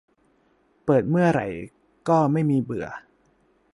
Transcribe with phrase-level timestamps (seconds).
[0.85, 1.47] เปิดเมื่อไหร่
[2.09, 2.87] ก็ไม่มีเบื่อ